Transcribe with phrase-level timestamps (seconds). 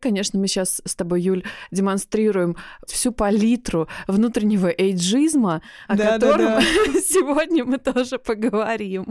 [0.00, 2.56] Конечно, мы сейчас с тобой, Юль, демонстрируем
[2.86, 7.00] всю палитру внутреннего эйджизма, о да, котором да, да.
[7.00, 9.06] сегодня мы тоже поговорим.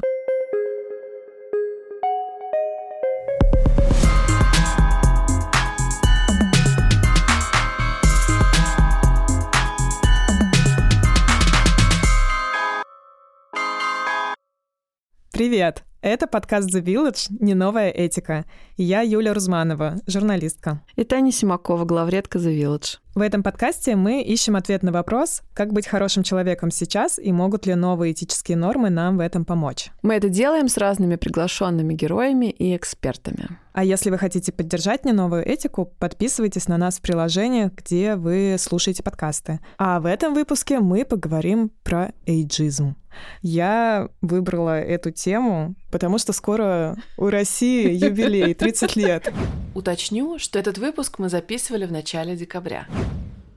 [15.32, 15.89] Привет!
[16.02, 18.46] Это подкаст The Village «Не новая этика».
[18.78, 20.82] Я Юля Рузманова, журналистка.
[20.96, 23.00] И Таня Симакова, главредка The Village.
[23.20, 27.66] В этом подкасте мы ищем ответ на вопрос, как быть хорошим человеком сейчас и могут
[27.66, 29.90] ли новые этические нормы нам в этом помочь.
[30.04, 33.60] Мы это делаем с разными приглашенными героями и экспертами.
[33.74, 38.56] А если вы хотите поддержать не новую этику, подписывайтесь на нас в приложении, где вы
[38.58, 39.60] слушаете подкасты.
[39.78, 42.96] А в этом выпуске мы поговорим про эйджизм.
[43.42, 49.34] Я выбрала эту тему, потому что скоро у России юбилей 30 лет.
[49.76, 52.88] Уточню, что этот выпуск мы записывали в начале декабря.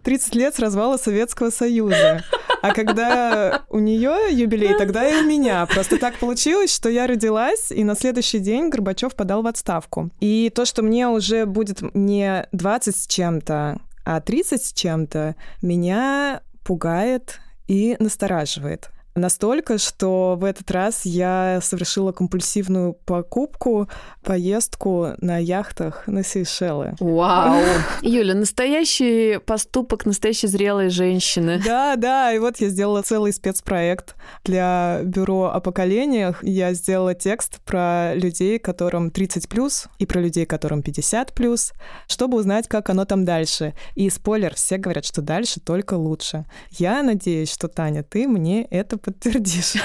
[0.03, 2.25] 30 лет с развала Советского Союза.
[2.63, 5.67] А когда у нее юбилей, тогда и у меня.
[5.67, 10.11] Просто так получилось, что я родилась, и на следующий день Горбачев подал в отставку.
[10.21, 16.43] И то, что мне уже будет не 20 с чем-то, а 30 с чем-то, меня
[16.65, 18.91] пугает и настораживает.
[19.15, 23.89] Настолько, что в этот раз я совершила компульсивную покупку,
[24.23, 26.95] поездку на яхтах на Сейшелы.
[26.99, 27.61] Вау!
[28.03, 31.61] Юля, настоящий поступок настоящей зрелой женщины.
[31.63, 36.43] Да, да, и вот я сделала целый спецпроект для бюро о поколениях.
[36.43, 41.73] Я сделала текст про людей, которым 30 плюс, и про людей, которым 50 плюс,
[42.09, 43.75] чтобы узнать, как оно там дальше.
[43.95, 46.47] И спойлер, все говорят, что дальше только лучше.
[46.71, 49.75] Я надеюсь, что, Таня, ты мне это подтвердишь.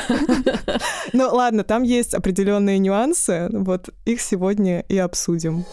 [1.14, 5.66] Ну ладно, там есть определенные нюансы, вот их сегодня и обсудим.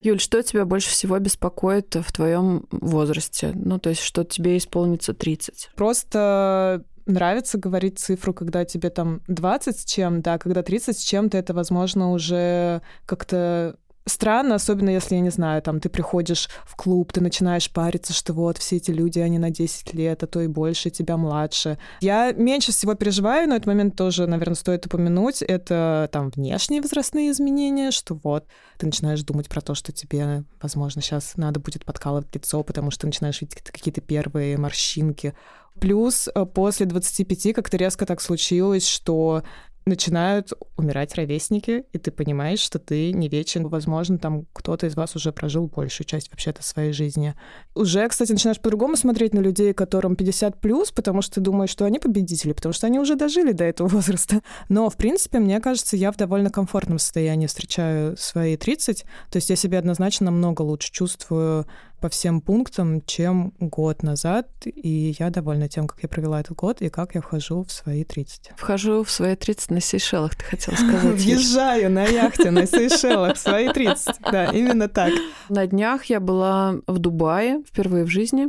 [0.00, 3.52] Юль, что тебя больше всего беспокоит в твоем возрасте?
[3.54, 5.70] Ну, то есть, что тебе исполнится 30?
[5.74, 11.36] Просто нравится говорить цифру, когда тебе там 20 с чем, да, когда 30 с чем-то,
[11.36, 13.76] это, возможно, уже как-то
[14.08, 18.32] странно, особенно если, я не знаю, там, ты приходишь в клуб, ты начинаешь париться, что
[18.32, 21.78] вот все эти люди, они на 10 лет, а то и больше, тебя младше.
[22.00, 25.42] Я меньше всего переживаю, но этот момент тоже, наверное, стоит упомянуть.
[25.42, 28.46] Это там внешние возрастные изменения, что вот
[28.78, 33.02] ты начинаешь думать про то, что тебе, возможно, сейчас надо будет подкалывать лицо, потому что
[33.02, 35.34] ты начинаешь видеть какие-то первые морщинки.
[35.80, 39.42] Плюс э, после 25 как-то резко так случилось, что
[39.88, 43.66] начинают умирать ровесники, и ты понимаешь, что ты не вечен.
[43.68, 47.34] Возможно, там кто-то из вас уже прожил большую часть вообще-то своей жизни.
[47.74, 51.84] Уже, кстати, начинаешь по-другому смотреть на людей, которым 50 плюс, потому что ты думаешь, что
[51.84, 54.42] они победители, потому что они уже дожили до этого возраста.
[54.68, 59.02] Но, в принципе, мне кажется, я в довольно комфортном состоянии встречаю свои 30.
[59.30, 61.66] То есть я себя однозначно намного лучше чувствую
[62.00, 66.80] по всем пунктам, чем год назад, и я довольна тем, как я провела этот год
[66.82, 68.52] и как я вхожу в свои 30.
[68.56, 71.14] Вхожу в свои 30 на Сейшелах, ты хотела сказать.
[71.14, 74.16] Въезжаю на яхте на Сейшелах в свои 30.
[74.32, 75.12] Да, именно так.
[75.48, 78.48] На днях я была в Дубае впервые в жизни,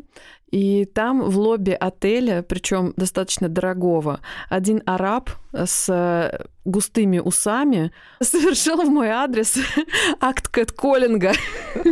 [0.52, 6.32] и там в лобби отеля, причем достаточно дорогого, один араб с
[6.70, 9.56] густыми усами совершил в мой адрес
[10.20, 11.34] акт кэтколлинга.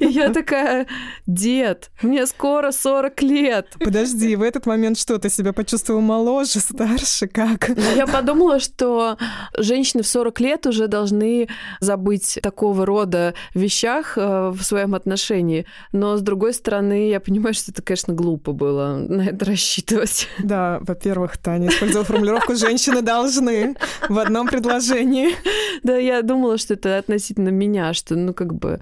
[0.00, 0.86] И я такая,
[1.26, 3.76] дед, мне скоро 40 лет.
[3.78, 7.68] Подожди, в этот момент что, ты себя почувствовал моложе, старше, как?
[7.68, 9.18] Ну, я подумала, что
[9.56, 11.48] женщины в 40 лет уже должны
[11.80, 15.66] забыть такого рода вещах э, в своем отношении.
[15.92, 20.28] Но, с другой стороны, я понимаю, что это, конечно, глупо было на это рассчитывать.
[20.38, 23.76] Да, во-первых, Таня использовала формулировку «женщины должны»
[24.08, 25.34] в одном предложении.
[25.82, 28.80] Да, я думала, что это относительно меня, что, ну, как бы...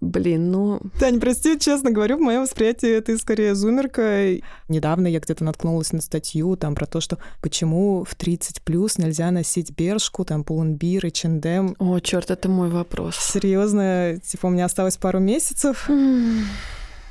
[0.00, 0.80] Блин, ну...
[0.98, 4.36] Таня, прости, честно говорю, в моем восприятии ты скорее зумерка.
[4.68, 9.30] Недавно я где-то наткнулась на статью там про то, что почему в 30 плюс нельзя
[9.30, 11.76] носить бершку, там, пуланбир и чендем.
[11.78, 13.16] О, черт, это мой вопрос.
[13.16, 15.88] Серьезно, типа, у меня осталось пару месяцев.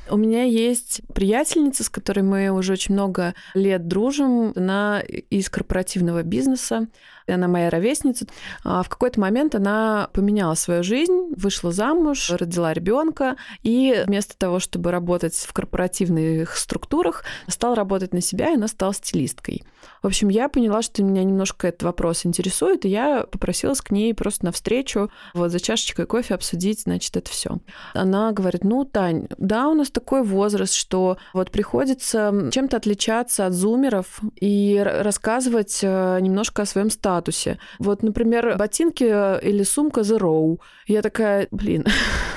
[0.08, 4.52] У меня есть приятельница, с которой мы уже очень много лет дружим.
[4.54, 6.86] Она из корпоративного бизнеса
[7.32, 8.26] она моя ровесница.
[8.64, 14.60] А в какой-то момент она поменяла свою жизнь, вышла замуж, родила ребенка, и вместо того,
[14.60, 19.62] чтобы работать в корпоративных структурах, стала работать на себя, и она стала стилисткой.
[20.02, 24.14] В общем, я поняла, что меня немножко этот вопрос интересует, и я попросилась к ней
[24.14, 27.58] просто навстречу, вот за чашечкой кофе обсудить, значит, это все.
[27.94, 33.52] Она говорит, ну, Тань, да, у нас такой возраст, что вот приходится чем-то отличаться от
[33.52, 37.58] зумеров и рассказывать э, немножко о своем статусе статусе.
[37.78, 40.60] Вот, например, ботинки или сумка The Row.
[40.86, 41.84] Я такая, блин,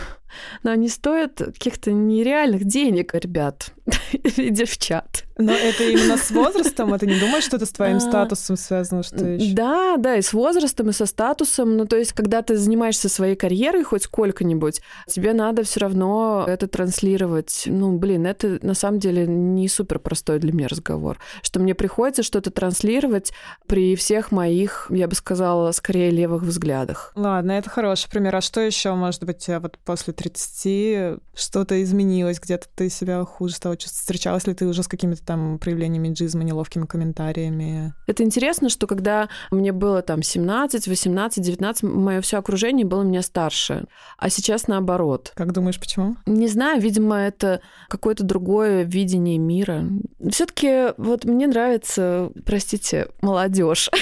[0.64, 3.74] но они стоят каких-то нереальных денег, ребят
[4.12, 5.26] или девчат.
[5.40, 8.58] Но это именно с возрастом, а ты не думаешь, что это с твоим а, статусом
[8.58, 9.54] связано, что еще?
[9.54, 11.78] Да, да, и с возрастом, и со статусом.
[11.78, 16.68] Ну, то есть, когда ты занимаешься своей карьерой хоть сколько-нибудь, тебе надо все равно это
[16.68, 17.64] транслировать.
[17.68, 22.22] Ну, блин, это на самом деле не супер простой для меня разговор, что мне приходится
[22.22, 23.32] что-то транслировать
[23.66, 27.14] при всех моих, я бы сказала, скорее левых взглядах.
[27.16, 28.36] Ладно, это хороший пример.
[28.36, 33.78] А что еще, может быть, вот после 30 что-то изменилось, где-то ты себя хуже стала
[33.78, 34.02] чувствовать?
[34.02, 37.94] Встречалась ли ты уже с какими-то там проявлениями джизма, неловкими комментариями?
[38.08, 43.22] Это интересно, что когда мне было там 17, 18, 19, мое все окружение было меня
[43.22, 43.86] старше,
[44.18, 45.32] а сейчас наоборот.
[45.36, 46.16] Как думаешь, почему?
[46.26, 49.84] Не знаю, видимо, это какое-то другое видение мира.
[50.32, 53.92] Все-таки вот мне нравится, простите, молодежь.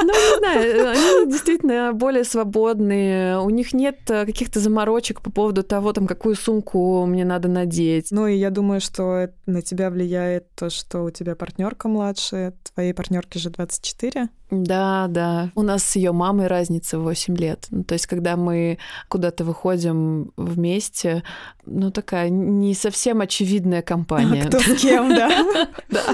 [0.00, 5.62] Ну, не знаю, они действительно более свободные, у них нет э, каких-то заморочек по поводу
[5.62, 8.08] того, там, какую сумку мне надо надеть.
[8.10, 12.94] Ну, и я думаю, что на тебя влияет то, что у тебя партнерка младшая, твоей
[12.94, 14.28] партнерке же 24.
[14.50, 15.50] Да, да.
[15.54, 17.66] У нас с ее мамой разница 8 лет.
[17.70, 18.78] Ну, то есть, когда мы
[19.08, 21.22] куда-то выходим вместе,
[21.70, 24.44] ну, такая не совсем очевидная компания.
[24.44, 25.68] Кто с кем, да.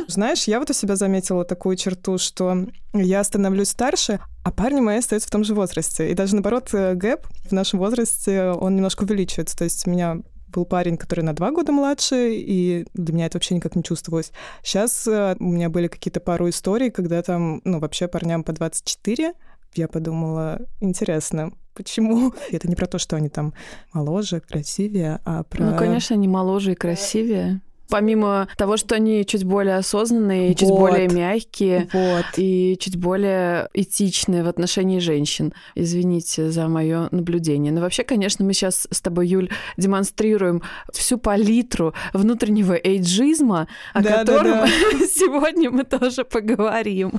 [0.08, 4.98] Знаешь, я вот у себя заметила такую черту, что я становлюсь старше, а парни мои
[4.98, 6.10] остаются в том же возрасте.
[6.10, 9.56] И даже наоборот, э, гэп в нашем возрасте, он немножко увеличивается.
[9.56, 10.18] То есть у меня
[10.48, 14.32] был парень, который на два года младше, и для меня это вообще никак не чувствовалось.
[14.62, 19.34] Сейчас э, у меня были какие-то пару историй, когда там, ну, вообще парням по 24,
[19.74, 22.32] я подумала, интересно, почему?
[22.50, 23.54] Это не про то, что они там
[23.92, 25.64] моложе, красивее, а про...
[25.64, 27.60] Ну, конечно, они моложе и красивее.
[27.90, 30.58] Помимо того, что они чуть более осознанные, вот.
[30.58, 32.24] чуть более мягкие вот.
[32.38, 35.52] и чуть более этичные в отношении женщин.
[35.74, 37.72] Извините за мое наблюдение.
[37.72, 40.62] Но вообще, конечно, мы сейчас с тобой, Юль, демонстрируем
[40.92, 45.06] всю палитру внутреннего эйджизма, о да, котором да, да.
[45.06, 47.12] сегодня мы тоже поговорим.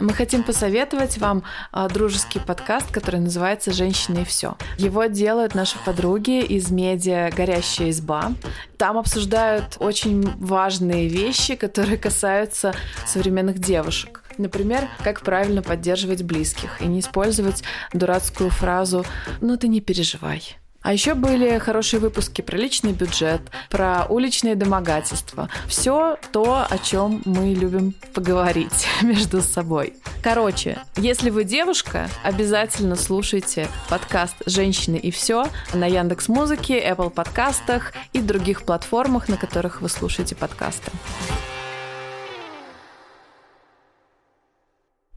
[0.00, 1.42] Мы хотим посоветовать вам
[1.72, 4.56] а, дружеский подкаст, который называется «Женщины и все».
[4.78, 8.32] Его делают наши подруги из медиа «Горящая изба».
[8.76, 12.74] Там обсуждают очень важные вещи, которые касаются
[13.06, 14.22] современных девушек.
[14.38, 19.04] Например, как правильно поддерживать близких и не использовать дурацкую фразу
[19.40, 20.58] «ну ты не переживай».
[20.80, 25.48] А еще были хорошие выпуски про личный бюджет, про уличные домогательства.
[25.66, 29.94] Все то, о чем мы любим поговорить между собой.
[30.22, 37.92] Короче, если вы девушка, обязательно слушайте подкаст «Женщины и все» на Яндекс Музыке, Apple подкастах
[38.12, 40.92] и других платформах, на которых вы слушаете подкасты.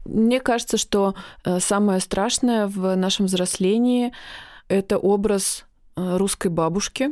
[0.04, 4.12] Мне кажется, что э, самое страшное в нашем взрослении
[4.72, 5.66] это образ
[5.96, 7.10] э, русской бабушки,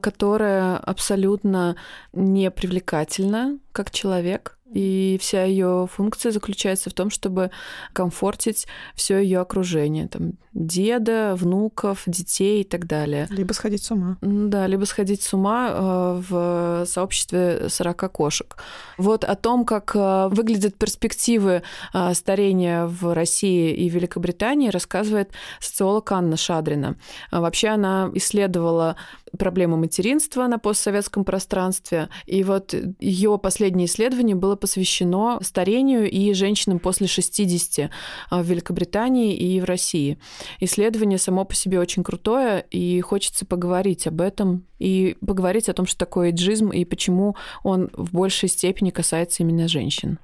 [0.00, 1.76] которая абсолютно
[2.12, 7.50] не привлекательна как человек, и вся ее функция заключается в том, чтобы
[7.92, 13.26] комфортить все ее окружение, там деда, внуков, детей и так далее.
[13.30, 14.16] Либо сходить с ума.
[14.20, 18.56] Да, либо сходить с ума э, в сообществе 40 кошек.
[18.98, 21.62] Вот о том, как э, выглядят перспективы
[21.92, 26.96] э, старения в России и Великобритании, рассказывает социолог Анна Шадрина.
[27.30, 28.96] Вообще она исследовала
[29.38, 36.78] проблемы материнства на постсоветском пространстве, и вот ее последнее исследование было посвящено старению и женщинам
[36.78, 37.90] после 60
[38.30, 40.18] а, в Великобритании и в России.
[40.60, 45.86] Исследование само по себе очень крутое, и хочется поговорить об этом и поговорить о том,
[45.86, 50.18] что такое эйджизм и почему он в большей степени касается именно женщин.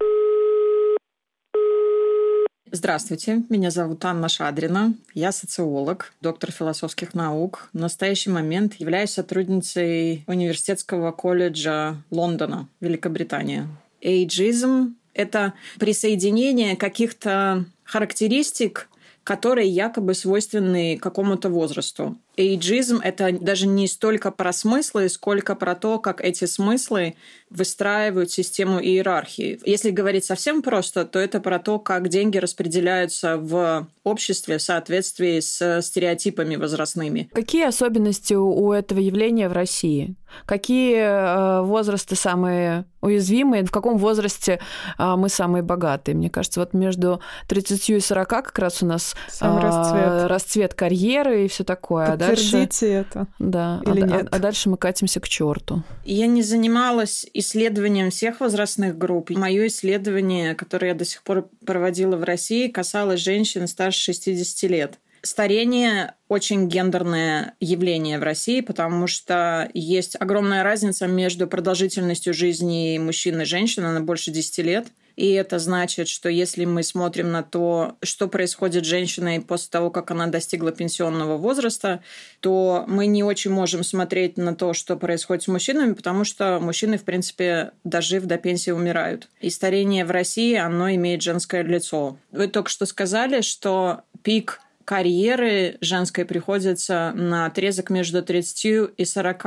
[2.73, 4.95] Здравствуйте, меня зовут Анна Шадрина.
[5.15, 7.69] Я социолог, доктор философских наук.
[7.73, 13.69] В настоящий момент являюсь сотрудницей Университетского колледжа Лондона, Великобритания
[14.01, 18.89] эйджизм— это присоединение каких-то характеристик,
[19.23, 22.17] которые якобы свойственны какому-то возрасту.
[22.37, 27.15] Эйджизм— это даже не столько про смыслы, сколько про то, как эти смыслы
[27.49, 29.59] выстраивают систему иерархии.
[29.65, 35.41] Если говорить совсем просто, то это про то, как деньги распределяются в обществе в соответствии
[35.41, 37.31] с стереотипами возрастными.
[37.33, 40.17] Какие особенности у этого явления в России?
[40.45, 43.65] Какие э, возрасты самые уязвимые?
[43.65, 44.61] В каком возрасте
[44.99, 46.15] э, мы самые богатые?
[46.15, 50.29] Мне кажется, вот между 30 и 40 как раз у нас Сам расцвет.
[50.29, 52.07] расцвет карьеры и все такое.
[52.09, 52.87] Подтвердите дальше...
[52.87, 53.27] это.
[53.39, 54.29] Да, Или а, нет?
[54.31, 55.83] А, а дальше мы катимся к черту.
[56.05, 59.31] Я не занималась исследованием всех возрастных групп.
[59.31, 64.99] Мое исследование, которое я до сих пор проводила в России, касалось женщин старше 60 лет.
[65.23, 73.41] Старение очень гендерное явление в России, потому что есть огромная разница между продолжительностью жизни мужчин
[73.41, 74.87] и женщин, она больше 10 лет.
[75.17, 79.91] И это значит, что если мы смотрим на то, что происходит с женщиной после того,
[79.91, 82.03] как она достигла пенсионного возраста,
[82.41, 86.99] то мы не очень можем смотреть на то, что происходит с мужчинами, потому что мужчины,
[86.99, 89.29] в принципе, дожив до пенсии, умирают.
[89.41, 92.19] И старение в России, оно имеет женское лицо.
[92.31, 99.47] Вы только что сказали, что пик карьеры женской приходится на отрезок между 30 и 40.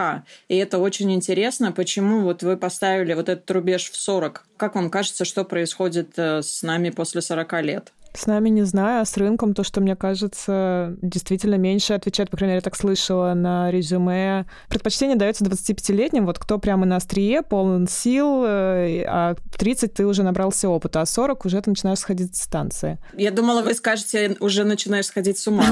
[0.49, 4.45] И это очень интересно, почему вот вы поставили вот этот рубеж в 40.
[4.57, 7.93] Как вам кажется, что происходит э, с нами после 40 лет?
[8.13, 12.37] С нами не знаю, а с рынком то, что мне кажется, действительно меньше отвечает, по
[12.37, 14.45] крайней мере, я так слышала на резюме.
[14.67, 20.23] Предпочтение дается 25-летним, вот кто прямо на острие, полон сил, э, а 30 ты уже
[20.23, 22.97] набрался опыта, а 40 уже ты начинаешь сходить с станции.
[23.15, 25.65] Я думала, вы скажете, уже начинаешь сходить с ума.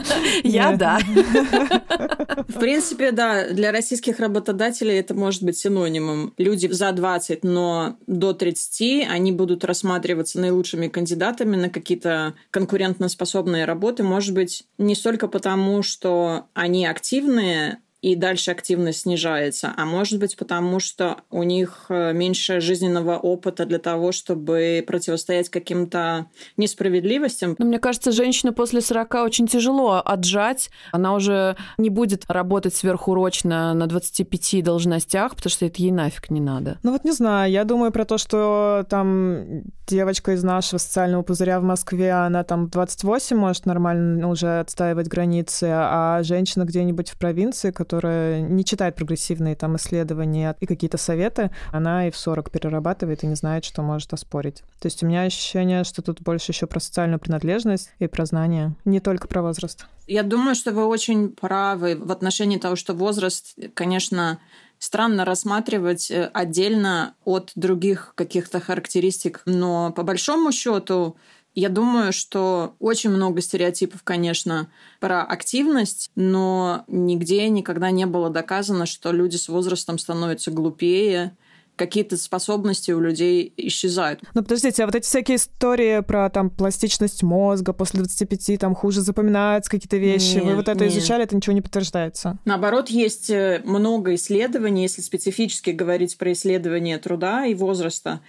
[0.44, 0.98] Я да.
[2.48, 6.34] В принципе, да, для российских работодателей это может быть синонимом.
[6.38, 14.02] Люди за 20, но до 30, они будут рассматриваться наилучшими кандидатами на какие-то конкурентоспособные работы,
[14.02, 20.36] может быть, не столько потому, что они активные, и дальше активность снижается, а может быть
[20.36, 26.26] потому, что у них э, меньше жизненного опыта для того, чтобы противостоять каким-то
[26.56, 27.56] несправедливостям.
[27.58, 30.70] Но мне кажется, женщину после 40 очень тяжело отжать.
[30.92, 36.40] Она уже не будет работать сверхурочно на 25 должностях, потому что это ей нафиг не
[36.40, 36.78] надо.
[36.82, 41.60] Ну вот не знаю, я думаю про то, что там девочка из нашего социального пузыря
[41.60, 47.72] в Москве, она там 28 может нормально уже отстаивать границы, а женщина где-нибудь в провинции,
[47.72, 53.26] которая не читает прогрессивные там исследования и какие-то советы, она и в 40 перерабатывает и
[53.26, 54.62] не знает, что может оспорить.
[54.80, 58.74] То есть у меня ощущение, что тут больше еще про социальную принадлежность и про знания,
[58.84, 59.86] не только про возраст.
[60.06, 64.40] Я думаю, что вы очень правы в отношении того, что возраст, конечно,
[64.80, 69.42] странно рассматривать э, отдельно от других каких-то характеристик.
[69.44, 71.16] Но по большому счету
[71.54, 78.86] я думаю, что очень много стереотипов, конечно, про активность, но нигде никогда не было доказано,
[78.86, 81.36] что люди с возрастом становятся глупее,
[81.80, 84.20] какие-то способности у людей исчезают.
[84.34, 89.00] Ну, подождите, а вот эти всякие истории про там пластичность мозга после 25, там хуже
[89.00, 90.92] запоминаются какие-то вещи, нет, вы вот это нет.
[90.92, 92.38] изучали, это ничего не подтверждается?
[92.44, 98.20] Наоборот, есть э, много исследований, если специфически говорить про исследования труда и возраста,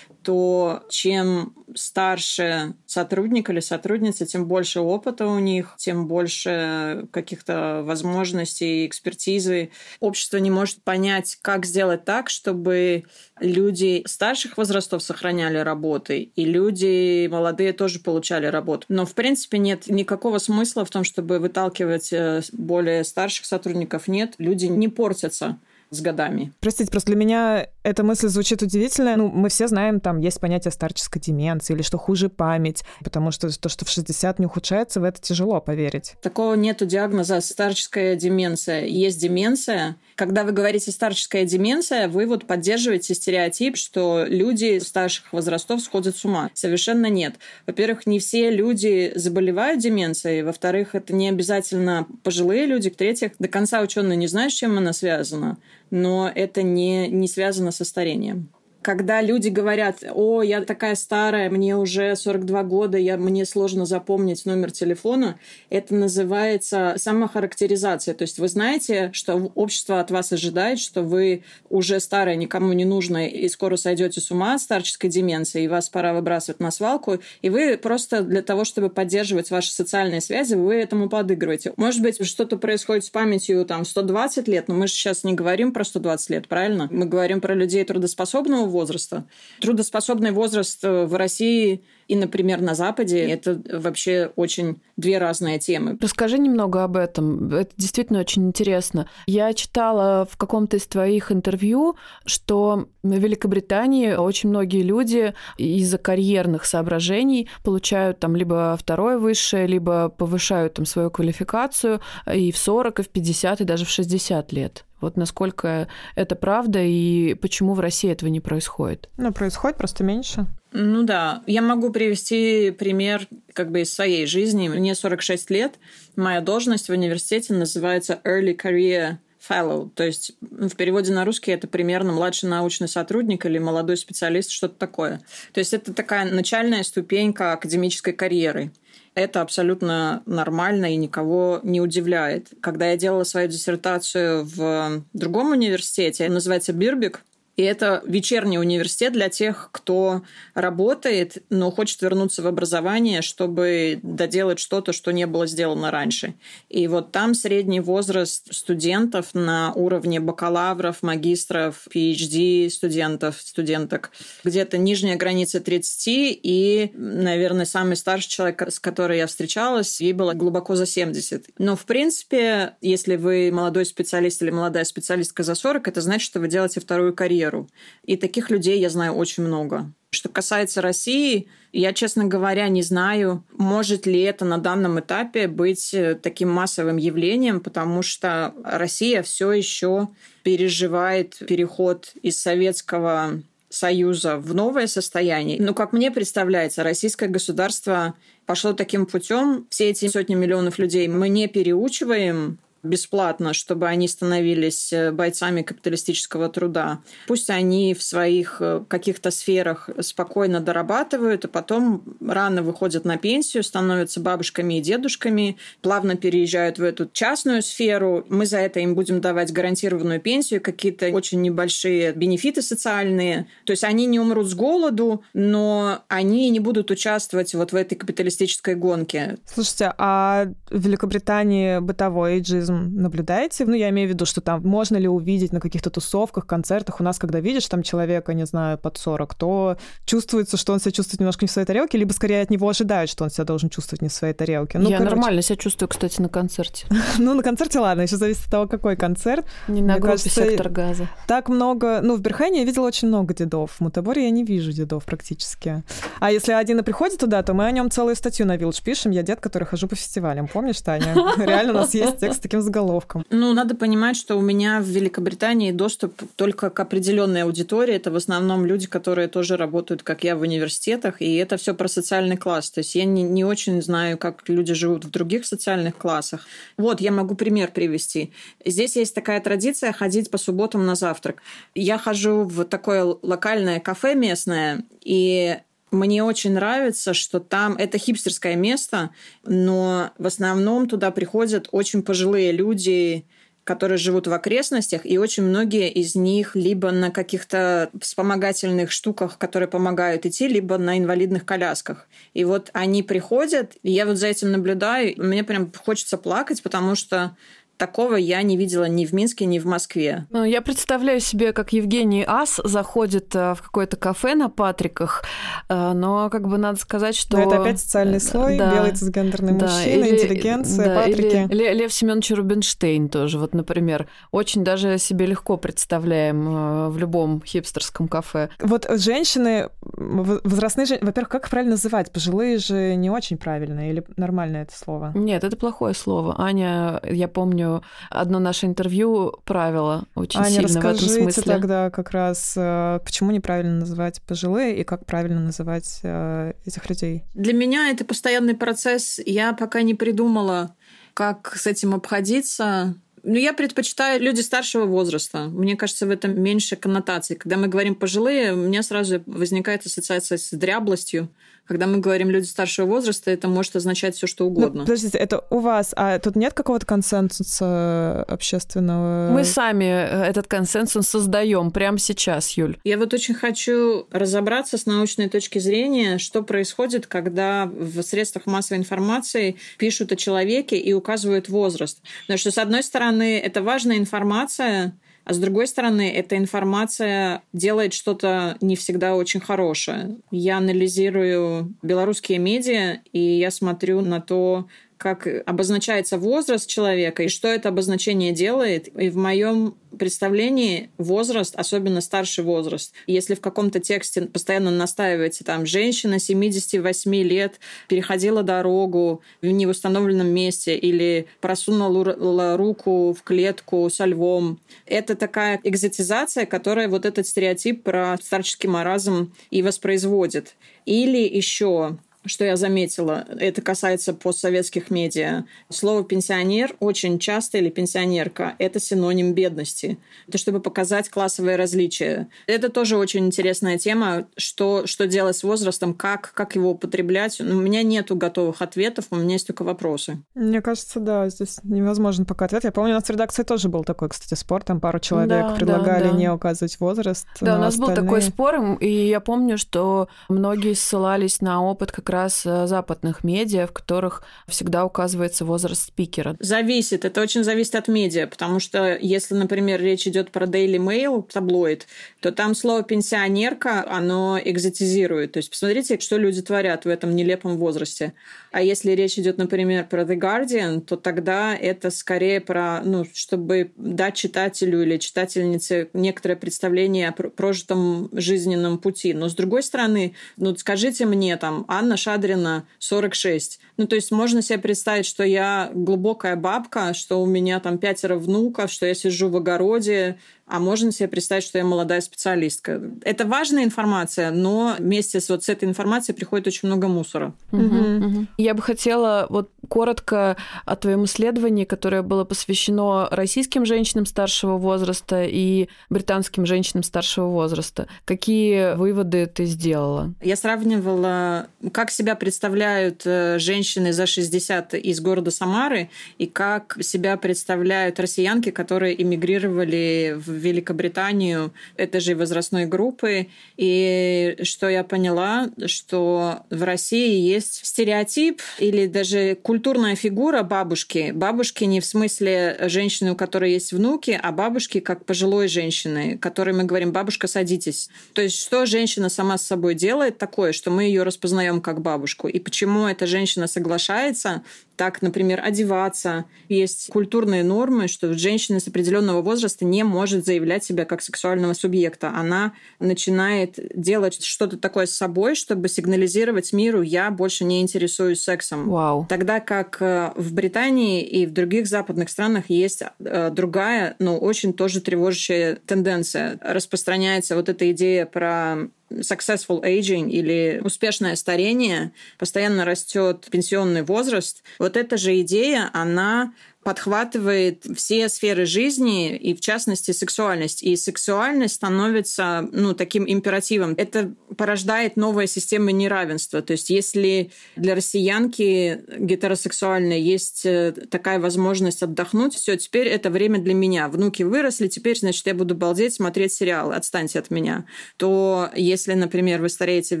[0.22, 8.86] то чем старше сотрудник или сотрудница, тем больше опыта у них, тем больше каких-то возможностей,
[8.86, 9.70] экспертизы.
[10.00, 13.04] Общество не может понять, как сделать так, чтобы
[13.40, 18.86] люди старших возрастов сохраняли работы, и люди молодые тоже получали работу.
[18.88, 24.08] Но, в принципе, нет никакого смысла в том, чтобы выталкивать э, более старших сотрудников.
[24.08, 25.58] Нет, люди не портятся
[25.92, 26.52] с годами.
[26.60, 29.16] Простите, просто для меня эта мысль звучит удивительно.
[29.16, 33.48] Ну, мы все знаем, там есть понятие старческой деменции или что хуже память, потому что
[33.60, 36.14] то, что в 60 не ухудшается, в это тяжело поверить.
[36.22, 38.86] Такого нету диагноза старческая деменция.
[38.86, 39.96] Есть деменция.
[40.14, 46.24] Когда вы говорите старческая деменция, вы вот поддерживаете стереотип, что люди старших возрастов сходят с
[46.24, 46.50] ума.
[46.54, 47.34] Совершенно нет.
[47.66, 50.42] Во-первых, не все люди заболевают деменцией.
[50.42, 52.90] Во-вторых, это не обязательно пожилые люди.
[52.90, 55.58] В-третьих, до конца ученые не знают, с чем она связана
[55.92, 58.48] но это не, не связано со старением
[58.82, 64.44] когда люди говорят, о, я такая старая, мне уже 42 года, я, мне сложно запомнить
[64.44, 65.38] номер телефона,
[65.70, 68.14] это называется самохарактеризация.
[68.14, 72.84] То есть вы знаете, что общество от вас ожидает, что вы уже старая, никому не
[72.84, 77.18] нужная, и скоро сойдете с ума от старческой деменции, и вас пора выбрасывать на свалку,
[77.40, 81.72] и вы просто для того, чтобы поддерживать ваши социальные связи, вы этому подыгрываете.
[81.76, 85.72] Может быть, что-то происходит с памятью там 120 лет, но мы же сейчас не говорим
[85.72, 86.88] про 120 лет, правильно?
[86.90, 89.26] Мы говорим про людей трудоспособного возраста.
[89.60, 95.96] Трудоспособный возраст э, в России и, например, на Западе– это вообще очень две разные темы.
[96.00, 97.54] Расскажи немного об этом.
[97.54, 99.08] Это действительно очень интересно.
[99.26, 106.64] Я читала в каком-то из твоих интервью, что в Великобритании очень многие люди из-за карьерных
[106.64, 112.00] соображений получают там либо второе высшее, либо повышают там свою квалификацию
[112.30, 114.84] и в 40, и в 50, и даже в 60 лет.
[115.02, 119.10] Вот насколько это правда и почему в России этого не происходит?
[119.16, 120.46] Ну, происходит просто меньше.
[120.72, 124.68] Ну да, я могу привести пример как бы из своей жизни.
[124.68, 125.74] Мне 46 лет.
[126.16, 131.66] Моя должность в университете называется Early Career fellow, то есть в переводе на русский это
[131.66, 135.20] примерно младший научный сотрудник или молодой специалист, что-то такое.
[135.52, 138.72] То есть это такая начальная ступенька академической карьеры.
[139.14, 142.48] Это абсолютно нормально и никого не удивляет.
[142.60, 147.22] Когда я делала свою диссертацию в другом университете, называется Бирбик,
[147.56, 150.22] и это вечерний университет для тех, кто
[150.54, 156.34] работает, но хочет вернуться в образование, чтобы доделать что-то, что не было сделано раньше.
[156.70, 164.12] И вот там средний возраст студентов на уровне бакалавров, магистров, PhD студентов, студенток,
[164.44, 170.32] где-то нижняя граница 30, и, наверное, самый старший человек, с которой я встречалась, ей было
[170.32, 171.50] глубоко за 70.
[171.58, 176.40] Но, в принципе, если вы молодой специалист или молодая специалистка за 40, это значит, что
[176.40, 177.68] вы делаете вторую карьеру карьеру.
[178.04, 179.90] И таких людей я знаю очень много.
[180.10, 185.94] Что касается России, я, честно говоря, не знаю, может ли это на данном этапе быть
[185.94, 190.08] э, таким массовым явлением, потому что Россия все еще
[190.42, 195.56] переживает переход из Советского Союза в новое состояние.
[195.62, 198.12] Но, как мне представляется, российское государство
[198.44, 199.66] пошло таким путем.
[199.70, 206.48] Все эти сотни миллионов людей мы не переучиваем бесплатно, чтобы они становились э, бойцами капиталистического
[206.48, 207.00] труда.
[207.28, 213.62] Пусть они в своих э, каких-то сферах спокойно дорабатывают, а потом рано выходят на пенсию,
[213.62, 218.26] становятся бабушками и дедушками, плавно переезжают в эту частную сферу.
[218.28, 223.46] Мы за это им будем давать гарантированную пенсию, какие-то очень небольшие бенефиты социальные.
[223.64, 227.94] То есть они не умрут с голоду, но они не будут участвовать вот в этой
[227.94, 229.38] капиталистической гонке.
[229.46, 233.64] Слушайте, а в Великобритании бытовой эйджизм туризм наблюдаете?
[233.64, 237.00] Ну, я имею в виду, что там можно ли увидеть на каких-то тусовках, концертах.
[237.00, 240.92] У нас, когда видишь там человека, не знаю, под 40, то чувствуется, что он себя
[240.92, 243.68] чувствует немножко не в своей тарелке, либо скорее от него ожидают, что он себя должен
[243.68, 244.78] чувствовать не в своей тарелке.
[244.78, 245.16] Ну, я короче...
[245.16, 246.86] нормально себя чувствую, кстати, на концерте.
[247.18, 249.46] ну, на концерте, ладно, еще зависит от того, какой концерт.
[249.68, 251.08] Не на группе «Сектор газа».
[251.26, 252.00] Так много...
[252.02, 253.72] Ну, в Берхайне я видела очень много дедов.
[253.72, 255.82] В Мутаборе я не вижу дедов практически.
[256.20, 259.12] А если один и приходит туда, то мы о нем целую статью на Вилдж пишем.
[259.12, 260.48] Я дед, который хожу по фестивалям.
[260.48, 261.14] Помнишь, Таня?
[261.36, 263.24] Реально у нас есть текст с таким заголовком.
[263.30, 267.94] Ну, надо понимать, что у меня в Великобритании доступ только к определенной аудитории.
[267.94, 271.20] Это в основном люди, которые тоже работают, как я, в университетах.
[271.20, 272.70] И это все про социальный класс.
[272.70, 276.46] То есть я не, не очень знаю, как люди живут в других социальных классах.
[276.76, 278.32] Вот, я могу пример привести.
[278.64, 281.42] Здесь есть такая традиция ходить по субботам на завтрак.
[281.74, 285.58] Я хожу в такое локальное кафе местное, и
[285.92, 289.10] мне очень нравится, что там это хипстерское место,
[289.44, 293.26] но в основном туда приходят очень пожилые люди,
[293.64, 299.68] которые живут в окрестностях, и очень многие из них либо на каких-то вспомогательных штуках, которые
[299.68, 302.08] помогают идти, либо на инвалидных колясках.
[302.34, 306.96] И вот они приходят, и я вот за этим наблюдаю, мне прям хочется плакать, потому
[306.96, 307.36] что
[307.82, 310.28] Такого я не видела ни в Минске, ни в Москве.
[310.30, 315.24] Ну, я представляю себе, как Евгений Ас заходит э, в какое-то кафе на Патриках,
[315.68, 317.38] э, но как бы надо сказать, что...
[317.38, 321.48] Но это опять социальный слой, да, белый цисгендерный да, мужчина, или, интеллигенция, да, Патрики.
[321.50, 324.06] Или Лев Семенович Рубинштейн тоже, вот, например.
[324.30, 328.50] Очень даже себе легко представляем э, в любом хипстерском кафе.
[328.60, 332.12] Вот женщины, возрастные женщины, во-первых, как правильно называть?
[332.12, 335.10] Пожилые же не очень правильно или нормальное это слово?
[335.16, 336.40] Нет, это плохое слово.
[336.40, 337.71] Аня, я помню,
[338.10, 341.42] одно наше интервью правило очень Аня, сильно в этом смысле.
[341.42, 347.22] тогда как раз, э, почему неправильно называть пожилые и как правильно называть э, этих людей?
[347.34, 349.20] Для меня это постоянный процесс.
[349.24, 350.74] Я пока не придумала,
[351.14, 352.94] как с этим обходиться.
[353.24, 355.44] Но я предпочитаю люди старшего возраста.
[355.44, 357.36] Мне кажется, в этом меньше коннотаций.
[357.36, 361.28] Когда мы говорим пожилые, у меня сразу возникает ассоциация с дряблостью.
[361.66, 364.80] Когда мы говорим люди старшего возраста, это может означать все что угодно.
[364.80, 369.30] Ну, подождите, это у вас, а тут нет какого-то консенсуса общественного?
[369.32, 372.78] Мы сами э, этот консенсус создаем прямо сейчас, Юль.
[372.84, 378.78] Я вот очень хочу разобраться с научной точки зрения, что происходит, когда в средствах массовой
[378.78, 382.00] информации пишут о человеке и указывают возраст.
[382.22, 387.92] Потому что, с одной стороны, это важная информация, а с другой стороны, эта информация делает
[387.94, 390.16] что-то не всегда очень хорошее.
[390.30, 394.66] Я анализирую белорусские медиа, и я смотрю на то,
[395.02, 398.86] как обозначается возраст человека и что это обозначение делает.
[398.96, 405.66] И в моем представлении возраст, особенно старший возраст, если в каком-то тексте постоянно настаивается там
[405.66, 414.60] женщина 78 лет переходила дорогу в невустановленном месте или просунула руку в клетку со львом,
[414.86, 420.54] это такая экзотизация, которая вот этот стереотип про старческий маразм и воспроизводит.
[420.86, 425.44] Или еще что я заметила, это касается постсоветских медиа.
[425.68, 429.98] Слово «пенсионер» очень часто или «пенсионерка»— это синоним бедности.
[430.28, 432.28] Это чтобы показать классовые различия.
[432.46, 437.40] Это тоже очень интересная тема, что, что делать с возрастом, как, как его употреблять.
[437.40, 440.18] У меня нету готовых ответов, у меня есть только вопросы.
[440.34, 442.64] Мне кажется, да, здесь невозможно пока ответ.
[442.64, 444.62] Я помню, у нас в редакции тоже был такой, кстати, спор.
[444.62, 446.16] Там пару человек да, предлагали да, да.
[446.16, 447.26] не указывать возраст.
[447.40, 447.96] Да, у нас остальные...
[447.96, 453.24] был такой спор, и я помню, что многие ссылались на опыт как раз э, западных
[453.24, 456.36] медиа, в которых всегда указывается возраст спикера.
[456.38, 457.04] Зависит.
[457.04, 461.86] Это очень зависит от медиа, потому что если, например, речь идет про Daily Mail, таблоид,
[462.20, 465.32] то там слово пенсионерка, оно экзотизирует.
[465.32, 468.12] То есть посмотрите, что люди творят в этом нелепом возрасте.
[468.52, 473.72] А если речь идет, например, про The Guardian, то тогда это скорее про, ну, чтобы
[473.76, 479.14] дать читателю или читательнице некоторое представление о прожитом жизненном пути.
[479.14, 483.60] Но с другой стороны, ну, скажите мне, там, Анна Шадрина, 46.
[483.76, 488.16] Ну, то есть можно себе представить, что я глубокая бабка, что у меня там пятеро
[488.16, 492.82] внуков, что я сижу в огороде, а можно себе представить, что я молодая специалистка.
[493.02, 497.32] Это важная информация, но вместе с вот с этой информацией приходит очень много мусора.
[497.52, 498.26] Угу, угу.
[498.36, 505.24] Я бы хотела вот коротко о твоем исследовании, которое было посвящено российским женщинам старшего возраста
[505.24, 507.86] и британским женщинам старшего возраста.
[508.04, 510.12] Какие выводы ты сделала?
[510.20, 517.16] Я сравнивала, как себя представляют э, женщины за 60 из города Самары и как себя
[517.16, 523.28] представляют россиянки, которые эмигрировали в Великобританию этой же возрастной группы.
[523.56, 531.12] И что я поняла, что в России есть стереотип или даже культурная фигура бабушки.
[531.14, 536.52] Бабушки не в смысле женщины, у которой есть внуки, а бабушки как пожилой женщины, которой
[536.52, 537.88] мы говорим, бабушка, садитесь.
[538.12, 542.26] То есть что женщина сама с собой делает такое, что мы ее распознаем как бабушку.
[542.26, 544.42] И почему эта женщина соглашается
[544.82, 546.24] так, например, одеваться.
[546.48, 552.08] Есть культурные нормы, что женщина с определенного возраста не может заявлять себя как сексуального субъекта.
[552.08, 558.68] Она начинает делать что-то такое с собой, чтобы сигнализировать миру, я больше не интересуюсь сексом.
[558.68, 559.06] Вау.
[559.08, 564.54] Тогда как э, в Британии и в других западных странах есть э, другая, но очень
[564.54, 566.38] тоже тревожащая тенденция.
[566.40, 574.42] Распространяется вот эта идея про successful aging или успешное старение, постоянно растет пенсионный возраст.
[574.58, 580.62] Вот эта же идея, она подхватывает все сферы жизни, и в частности сексуальность.
[580.62, 583.74] И сексуальность становится ну, таким императивом.
[583.76, 586.40] Это порождает новая система неравенства.
[586.40, 593.40] То есть если для россиянки гетеросексуальной есть э, такая возможность отдохнуть, все, теперь это время
[593.40, 593.88] для меня.
[593.88, 597.66] Внуки выросли, теперь, значит, я буду балдеть, смотреть сериалы, отстаньте от меня.
[597.96, 600.00] То если, например, вы стареете в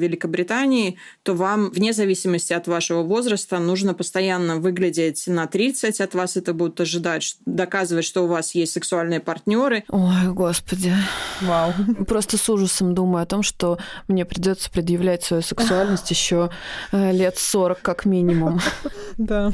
[0.00, 6.36] Великобритании, то вам, вне зависимости от вашего возраста, нужно постоянно выглядеть на 30, от вас
[6.36, 9.84] это будут ожидать, доказывать, что у вас есть сексуальные партнеры.
[9.88, 10.94] Ой, господи.
[11.40, 11.72] Вау.
[12.06, 16.50] Просто с ужасом думаю о том, что мне придется предъявлять свою сексуальность еще
[16.92, 18.60] э, лет 40 как минимум.
[19.18, 19.52] Да.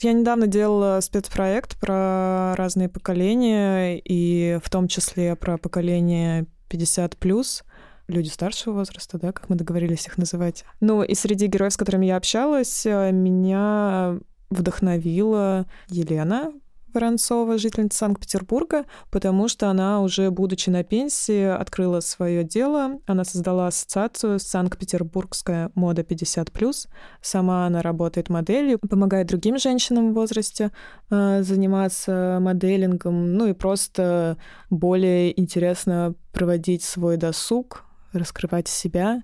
[0.00, 7.64] Я недавно делала спецпроект про разные поколения, и в том числе про поколение 50 плюс
[8.08, 10.64] люди старшего возраста, да, как мы договорились их называть.
[10.80, 14.18] Ну, и среди героев, с которыми я общалась, э, меня
[14.50, 16.52] вдохновила Елена,
[16.92, 22.98] Воронцова, жительница Санкт-Петербурга, потому что она уже, будучи на пенсии, открыла свое дело.
[23.06, 26.88] Она создала ассоциацию Санкт-Петербургская мода 50+.
[27.20, 30.72] Сама она работает моделью, помогает другим женщинам в возрасте
[31.10, 34.38] э, заниматься моделингом, ну и просто
[34.70, 39.22] более интересно проводить свой досуг, раскрывать себя.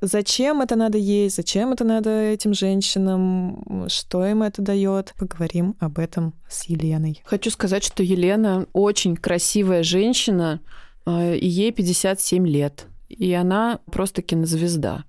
[0.00, 5.12] Зачем это надо ей, зачем это надо этим женщинам, что им это дает.
[5.18, 7.20] Поговорим об этом с Еленой.
[7.24, 10.60] Хочу сказать, что Елена очень красивая женщина,
[11.04, 12.86] э, и ей 57 лет.
[13.08, 15.04] И она просто кинозвезда.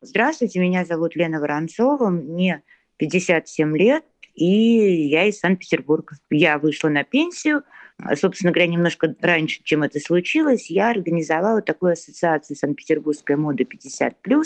[0.00, 2.62] Здравствуйте, меня зовут Лена Воронцова, мне
[2.96, 6.16] 57 лет, и я из Санкт-Петербурга.
[6.30, 7.77] Я вышла на пенсию– а,
[8.14, 14.44] собственно говоря, немножко раньше, чем это случилось, я организовала такую ассоциацию Санкт-Петербургская мода 50+.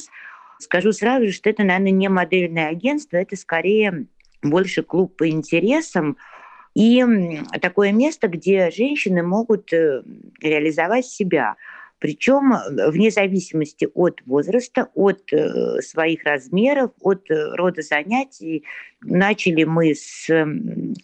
[0.59, 4.07] Скажу сразу же, что это, наверное, не модельное агентство, это скорее
[4.43, 6.17] больше клуб по интересам
[6.75, 7.05] и
[7.61, 10.03] такое место, где женщины могут э,
[10.41, 11.57] реализовать себя.
[12.03, 18.65] Причем э, вне зависимости от возраста, от э, своих размеров, от э, рода занятий.
[19.03, 20.29] Начали мы с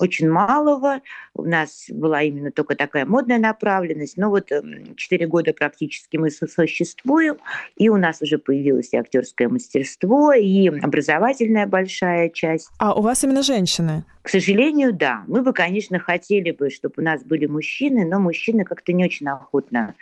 [0.00, 1.00] очень малого.
[1.34, 4.16] У нас была именно только такая модная направленность.
[4.16, 4.50] Но вот
[4.96, 7.36] 4 года практически мы существуем,
[7.76, 12.70] и у нас уже появилось и актерское мастерство, и образовательная большая часть.
[12.78, 14.04] А у вас именно женщины?
[14.22, 15.22] К сожалению, да.
[15.28, 19.28] Мы бы, конечно, хотели бы, чтобы у нас были мужчины, но мужчины как-то не очень
[19.28, 19.94] охотно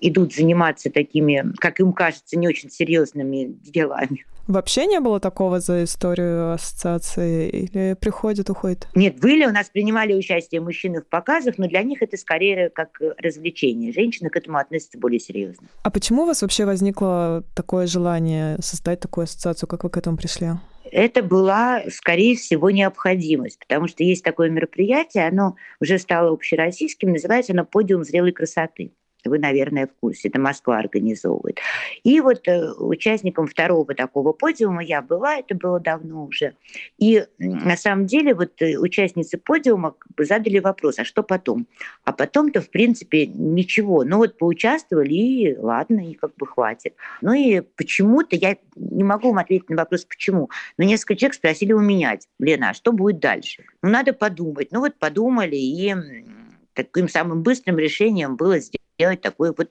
[0.00, 4.24] идут заниматься такими, как им кажется, не очень серьезными делами.
[4.48, 7.48] Вообще не было такого за историю ассоциации?
[7.48, 8.88] Или приходят, уходят?
[8.94, 9.46] Нет, были.
[9.46, 13.92] У нас принимали участие мужчины в показах, но для них это скорее как развлечение.
[13.92, 15.68] Женщины к этому относятся более серьезно.
[15.84, 19.68] А почему у вас вообще возникло такое желание создать такую ассоциацию?
[19.68, 20.48] Как вы к этому пришли?
[20.92, 27.54] это была, скорее всего, необходимость, потому что есть такое мероприятие, оно уже стало общероссийским, называется
[27.54, 28.92] оно «Подиум зрелой красоты».
[29.24, 30.28] Вы, наверное, в курсе.
[30.28, 31.58] Это Москва организовывает.
[32.02, 36.54] И вот э, участником второго такого подиума я была, это было давно уже.
[36.98, 41.66] И на самом деле вот э, участницы подиума задали вопрос, а что потом?
[42.04, 44.04] А потом-то, в принципе, ничего.
[44.04, 46.94] Ну вот поучаствовали, и ладно, и как бы хватит.
[47.20, 51.72] Ну и почему-то, я не могу вам ответить на вопрос, почему, но несколько человек спросили
[51.72, 53.64] у меня, Лена, а что будет дальше?
[53.82, 54.68] Ну надо подумать.
[54.72, 55.94] Ну вот подумали, и
[56.74, 59.70] таким самым быстрым решением было сделать такой вот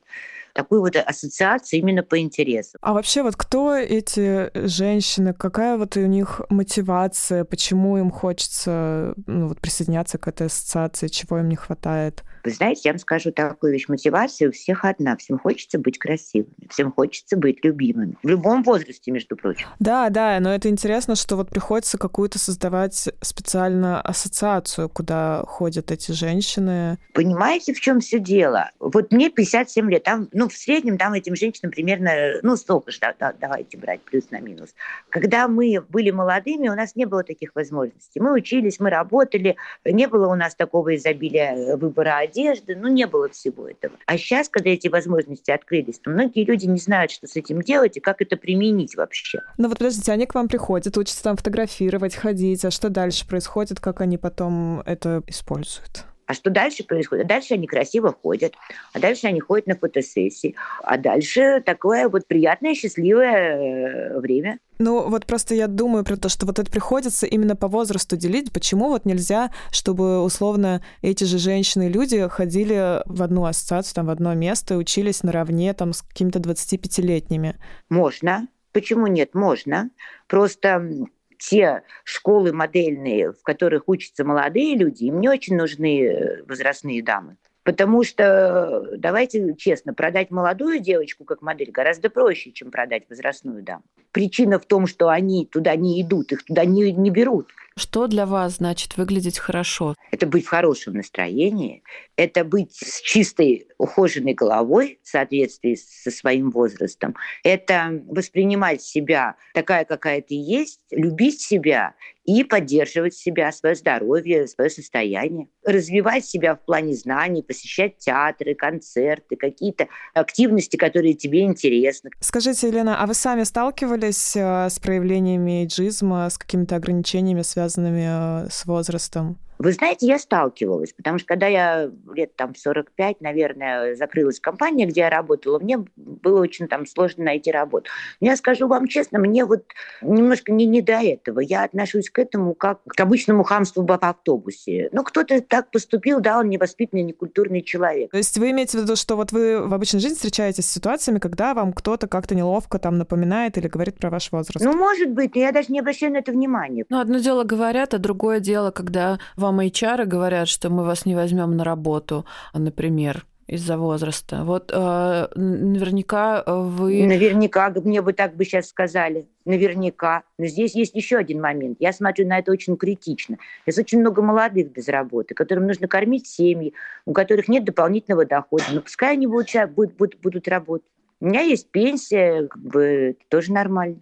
[0.54, 2.78] такую вот ассоциацию именно по интересу.
[2.82, 9.48] А вообще вот кто эти женщины, какая вот у них мотивация, почему им хочется ну,
[9.48, 12.24] вот, присоединяться к этой ассоциации, чего им не хватает?
[12.44, 13.88] Вы знаете, я вам скажу такую вещь.
[13.88, 15.16] Мотивация у всех одна.
[15.18, 18.16] Всем хочется быть красивыми, всем хочется быть любимыми.
[18.24, 19.68] В любом возрасте, между прочим.
[19.80, 26.12] Да, да, но это интересно, что вот приходится какую-то создавать специально ассоциацию, куда ходят эти
[26.12, 26.98] женщины.
[27.14, 28.72] Понимаете, в чем все дело?
[28.80, 33.00] Вот мне 57 лет, там, ну, в среднем там этим женщинам примерно, ну, столько же,
[33.00, 34.74] да, да, давайте брать плюс на минус.
[35.10, 38.20] Когда мы были молодыми, у нас не было таких возможностей.
[38.20, 43.30] Мы учились, мы работали, не было у нас такого изобилия выбора одежды, ну, не было
[43.30, 43.96] всего этого.
[44.06, 47.98] А сейчас, когда эти возможности открылись, то многие люди не знают, что с этим делать
[47.98, 49.40] и как это применить вообще.
[49.58, 53.80] Ну вот подождите, они к вам приходят, учатся там фотографировать, ходить, а что дальше происходит,
[53.80, 56.06] как они потом это используют?
[56.32, 57.26] А что дальше происходит?
[57.26, 58.54] А дальше они красиво ходят,
[58.94, 64.60] а дальше они ходят на фотосессии, а дальше такое вот приятное, счастливое э, время.
[64.80, 68.54] Ну, вот просто я думаю про то, что вот это приходится именно по возрасту делить.
[68.54, 74.06] Почему вот нельзя, чтобы условно эти же женщины и люди ходили в одну ассоциацию, там,
[74.06, 77.58] в одно место и учились наравне там с какими-то 25-летними?
[77.90, 78.48] Можно.
[78.72, 79.36] Почему нет?
[79.36, 79.90] Можно.
[80.28, 81.08] Просто
[81.42, 87.38] те школы модельные, в которых учатся молодые люди, им не очень нужны э, возрастные дамы.
[87.64, 93.84] Потому что, давайте честно, продать молодую девочку как модель гораздо проще, чем продать возрастную даму.
[94.12, 97.50] Причина в том, что они туда не идут, их туда не, не берут.
[97.76, 99.96] Что для вас значит выглядеть хорошо?
[100.12, 101.84] Это быть в хорошем настроении,
[102.16, 109.86] это быть с чистой, ухоженной головой в соответствии со своим возрастом, это воспринимать себя такая,
[109.86, 116.64] какая ты есть, любить себя и поддерживать себя, свое здоровье, свое состояние, развивать себя в
[116.64, 122.12] плане знаний, посещать театры, концерты, какие-то активности, которые тебе интересны.
[122.20, 128.48] Скажите, Елена, а вы сами сталкивались э, с проявлениями эйджизма, с какими-то ограничениями, связанными э,
[128.50, 129.38] с возрастом?
[129.62, 135.02] Вы знаете, я сталкивалась, потому что когда я лет там 45, наверное, закрылась компания, где
[135.02, 137.90] я работала, мне было очень там сложно найти работу.
[138.20, 139.64] Но я скажу вам честно, мне вот
[140.02, 141.40] немножко не, не до этого.
[141.42, 144.90] Я отношусь к этому как к обычному хамству в автобусе.
[144.92, 148.10] Ну, кто-то так поступил, да, он невоспитанный, некультурный человек.
[148.10, 151.20] То есть вы имеете в виду, что вот вы в обычной жизни встречаетесь с ситуациями,
[151.20, 154.66] когда вам кто-то как-то неловко там напоминает или говорит про ваш возраст?
[154.66, 156.86] Ну, может быть, но я даже не обращаю на это внимания.
[156.90, 161.06] Ну, одно дело говорят, а другое дело, когда вам вам HR говорят, что мы вас
[161.06, 164.44] не возьмем на работу, например, из-за возраста.
[164.46, 167.06] Вот э, наверняка вы...
[167.06, 169.28] Наверняка, мне бы так бы сейчас сказали.
[169.44, 170.24] Наверняка.
[170.38, 171.78] Но здесь есть еще один момент.
[171.82, 173.38] Я смотрю на это очень критично.
[173.68, 176.74] Здесь очень много молодых без работы, которым нужно кормить семьи,
[177.06, 178.64] у которых нет дополнительного дохода.
[178.72, 180.88] Но пускай они будут, будут, будут, будут работать.
[181.20, 184.00] У меня есть пенсия, как бы тоже нормально.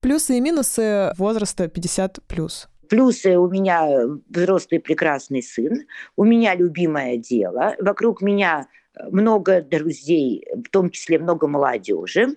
[0.00, 2.68] Плюсы и минусы возраста 50 плюс.
[2.88, 8.68] Плюсы у меня взрослый прекрасный сын, у меня любимое дело, вокруг меня
[9.10, 12.36] много друзей, в том числе много молодежи.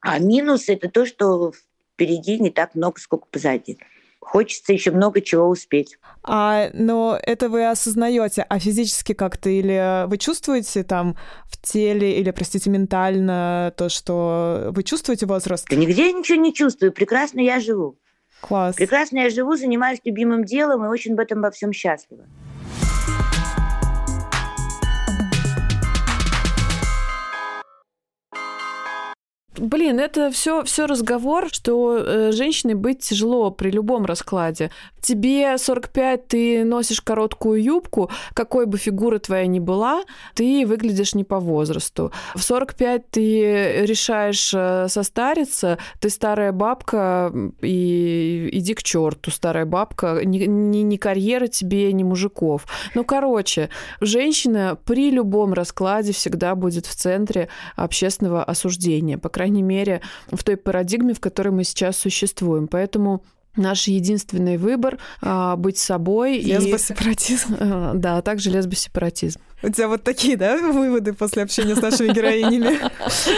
[0.00, 1.52] А минус это то, что
[1.94, 3.78] впереди не так много, сколько позади.
[4.20, 5.98] хочется еще много чего успеть.
[6.22, 12.30] А, но это вы осознаете, а физически как-то или вы чувствуете там в теле, или,
[12.32, 15.66] простите, ментально то, что вы чувствуете возраст?
[15.70, 17.98] Да нигде я ничего не чувствую, прекрасно я живу.
[18.40, 18.76] Класс.
[18.76, 22.24] Прекрасно я живу, занимаюсь любимым делом и очень в этом во всем счастлива.
[29.58, 34.70] Блин, это все, все разговор, что э, женщине быть тяжело при любом раскладе.
[35.00, 40.02] Тебе 45, ты носишь короткую юбку, какой бы фигура твоя ни была,
[40.34, 42.12] ты выглядишь не по возрасту.
[42.34, 50.20] В 45 ты решаешь э, состариться, ты старая бабка, и иди к черту, старая бабка.
[50.24, 52.66] Ни, ни, ни карьера тебе, ни мужиков.
[52.94, 59.18] Ну, короче, женщина при любом раскладе всегда будет в центре общественного осуждения.
[59.18, 60.00] По крайней крайней мере,
[60.32, 62.66] в той парадигме, в которой мы сейчас существуем.
[62.66, 63.22] Поэтому
[63.54, 66.40] наш единственный выбор а, быть собой.
[66.40, 67.54] Лесбосепаратизм.
[67.54, 69.40] И, а, да, а также лесбосепаратизм.
[69.62, 72.78] У тебя вот такие, да, выводы после общения с нашими героинями?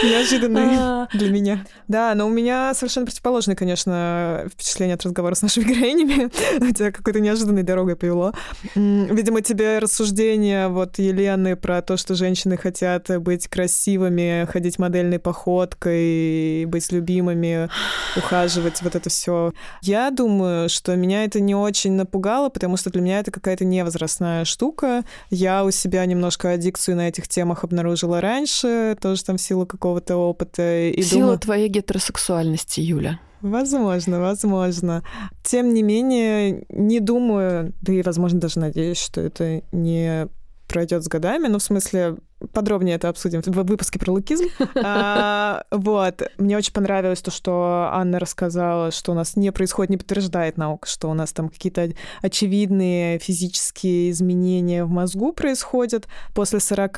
[0.03, 1.07] Неожиданные а.
[1.13, 1.65] для меня.
[1.87, 6.29] Да, но у меня совершенно противоположное, конечно, впечатление от разговора с нашими героинями.
[6.69, 8.33] У тебя какой-то неожиданной дорогой повело.
[8.75, 16.65] Видимо, тебе рассуждения вот Елены про то, что женщины хотят быть красивыми, ходить модельной походкой,
[16.65, 17.69] быть любимыми,
[18.17, 19.53] ухаживать, вот это все.
[19.81, 24.43] Я думаю, что меня это не очень напугало, потому что для меня это какая-то невозрастная
[24.43, 25.03] штука.
[25.29, 30.17] Я у себя немножко аддикцию на этих темах обнаружила раньше, тоже там в силу какого-то
[30.17, 30.89] опыта.
[30.89, 31.39] И Сила думаю...
[31.39, 33.19] твоей гетеросексуальности, Юля.
[33.41, 35.03] Возможно, возможно.
[35.43, 40.27] Тем не менее, не думаю, да и, возможно, даже надеюсь, что это не
[40.67, 42.17] пройдет с годами, ну, в смысле,
[42.53, 44.45] подробнее это обсудим в выпуске про лукизм.
[44.81, 46.21] А, вот.
[46.37, 50.87] Мне очень понравилось то, что Анна рассказала, что у нас не происходит, не подтверждает наука,
[50.87, 51.89] что у нас там какие-то
[52.21, 56.97] очевидные физические изменения в мозгу происходят после 40,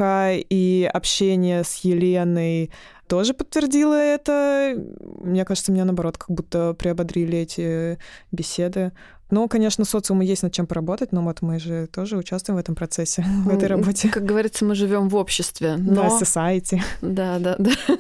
[0.50, 2.72] и общение с Еленой
[3.12, 4.74] тоже подтвердила это.
[5.22, 7.98] Мне кажется, меня наоборот как будто приободрили эти
[8.32, 8.94] беседы.
[9.32, 12.76] Ну, конечно, социуму есть над чем поработать, но вот мы же тоже участвуем в этом
[12.76, 14.10] процессе, в этой работе.
[14.10, 15.78] Как говорится, мы живем в обществе.
[15.78, 16.04] Но...
[16.04, 16.82] Да, society.
[17.02, 17.72] Да, да, да.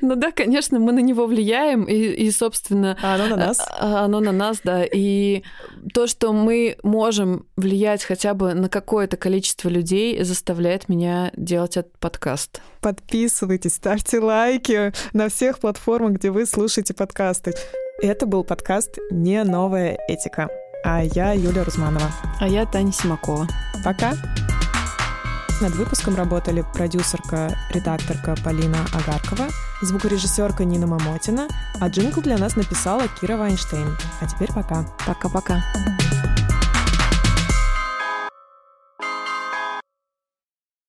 [0.00, 2.96] Ну да, конечно, мы на него влияем, и, и собственно...
[3.02, 3.58] А оно на нас.
[3.78, 4.84] А, оно на нас, да.
[4.84, 5.42] И
[5.92, 11.98] то, что мы можем влиять хотя бы на какое-то количество людей, заставляет меня делать этот
[11.98, 12.60] подкаст.
[12.80, 17.54] Подписывайтесь, ставьте лайки на всех платформах, где вы слушаете подкасты.
[18.00, 20.48] Это был подкаст «Не новая этика».
[20.84, 22.10] А я Юлия Рузманова.
[22.40, 23.48] А я Таня Симакова.
[23.84, 24.14] Пока!
[25.60, 29.48] Над выпуском работали продюсерка, редакторка Полина Агаркова,
[29.82, 31.48] звукорежиссерка Нина Мамотина,
[31.80, 33.96] а джингл для нас написала Кира Вайнштейн.
[34.20, 34.84] А теперь пока.
[35.04, 35.60] Пока-пока.